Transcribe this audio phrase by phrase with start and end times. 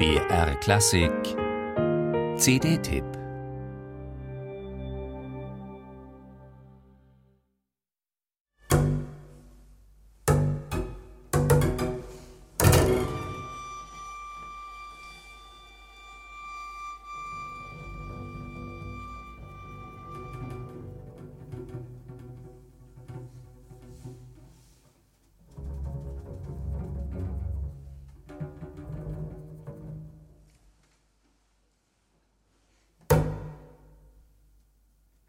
[0.00, 1.36] BR Klassik.
[2.38, 3.19] CD-Tipp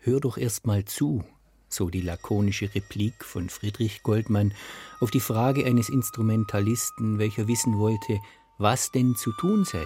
[0.03, 1.23] Hör doch erst mal zu,
[1.69, 4.51] so die lakonische Replik von Friedrich Goldmann
[4.99, 8.19] auf die Frage eines Instrumentalisten, welcher wissen wollte,
[8.57, 9.85] was denn zu tun sei,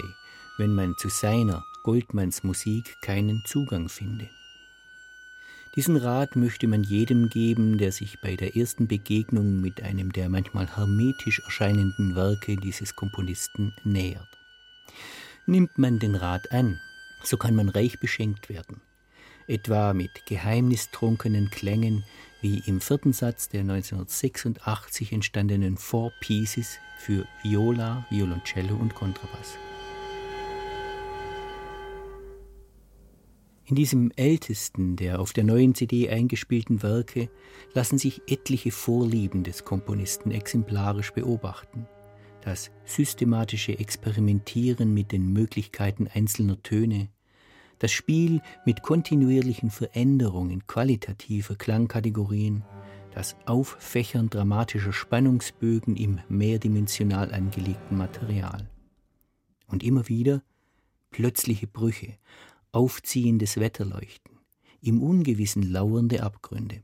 [0.58, 4.30] wenn man zu seiner Goldmanns Musik keinen Zugang finde.
[5.76, 10.30] Diesen Rat möchte man jedem geben, der sich bei der ersten Begegnung mit einem der
[10.30, 14.30] manchmal hermetisch erscheinenden Werke dieses Komponisten nähert.
[15.46, 16.80] Nimmt man den Rat an,
[17.22, 18.80] so kann man reich beschenkt werden
[19.48, 22.04] etwa mit geheimnistrunkenen Klängen
[22.42, 29.58] wie im vierten Satz der 1986 entstandenen Four Pieces für Viola, Violoncello und Kontrabass.
[33.68, 37.30] In diesem ältesten der auf der neuen CD eingespielten Werke
[37.74, 41.88] lassen sich etliche Vorlieben des Komponisten exemplarisch beobachten.
[42.42, 47.10] Das systematische Experimentieren mit den Möglichkeiten einzelner Töne,
[47.80, 52.64] das Spiel mit kontinuierlichen Veränderungen qualitativer Klangkategorien,
[53.14, 58.70] das Auffächern dramatischer Spannungsbögen im mehrdimensional angelegten Material.
[59.68, 60.44] Und immer wieder
[61.12, 62.18] plötzliche Brüche,
[62.72, 64.38] aufziehendes Wetterleuchten,
[64.82, 66.84] im Ungewissen lauernde Abgründe,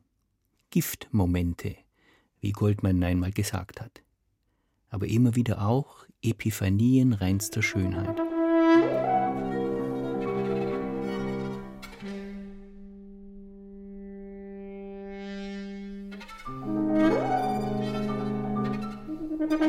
[0.70, 1.76] Giftmomente,
[2.40, 4.02] wie Goldman einmal gesagt hat,
[4.90, 8.31] aber immer wieder auch Epiphanien reinster Schönheit.
[19.52, 19.60] Ein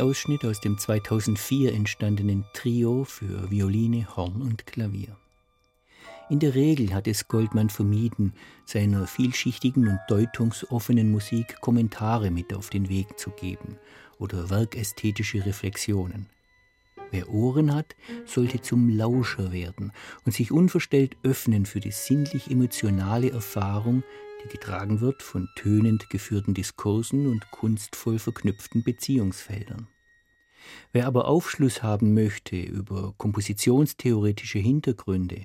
[0.00, 5.14] Ausschnitt aus dem 2004 entstandenen Trio für Violine, Horn und Klavier.
[6.32, 8.32] In der Regel hat es Goldman vermieden,
[8.64, 13.76] seiner vielschichtigen und deutungsoffenen Musik Kommentare mit auf den Weg zu geben
[14.18, 16.30] oder werkästhetische Reflexionen.
[17.10, 19.92] Wer Ohren hat, sollte zum Lauscher werden
[20.24, 24.02] und sich unverstellt öffnen für die sinnlich-emotionale Erfahrung,
[24.42, 29.86] die getragen wird von tönend geführten Diskursen und kunstvoll verknüpften Beziehungsfeldern.
[30.92, 35.44] Wer aber Aufschluss haben möchte über kompositionstheoretische Hintergründe,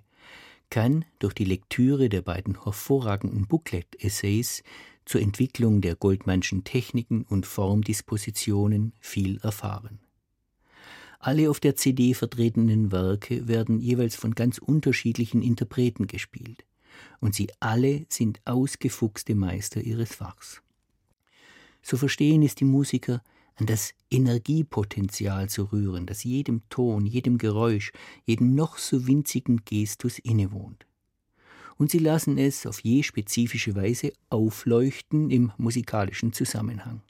[0.69, 4.63] kann durch die Lektüre der beiden hervorragenden Booklet-Essays
[5.05, 9.99] zur Entwicklung der Goldmannschen Techniken und Formdispositionen viel erfahren.
[11.19, 16.65] Alle auf der CD vertretenen Werke werden jeweils von ganz unterschiedlichen Interpreten gespielt,
[17.19, 20.61] und sie alle sind ausgefuchste Meister ihres Fachs.
[21.81, 23.23] So verstehen es die Musiker,
[23.57, 27.91] an das Energiepotenzial zu rühren, das jedem Ton, jedem Geräusch,
[28.25, 30.85] jedem noch so winzigen Gestus innewohnt.
[31.77, 37.01] Und sie lassen es auf je spezifische Weise aufleuchten im musikalischen Zusammenhang.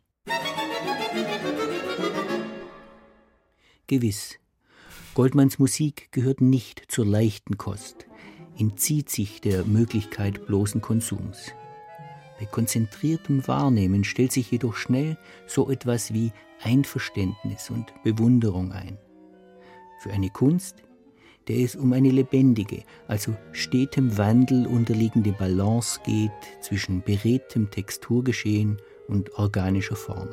[3.88, 4.38] Gewiss,
[5.14, 8.06] Goldmanns Musik gehört nicht zur leichten Kost,
[8.58, 11.54] entzieht sich der Möglichkeit bloßen Konsums.
[12.40, 15.18] Bei konzentriertem Wahrnehmen stellt sich jedoch schnell
[15.48, 16.32] so etwas wie
[16.62, 18.98] Einverständnis und Bewunderung ein.
[20.00, 20.84] Für eine Kunst,
[21.48, 26.32] der es um eine lebendige, also stetem Wandel unterliegende Balance geht
[26.62, 28.78] zwischen beredtem Texturgeschehen
[29.08, 30.30] und organischer Form.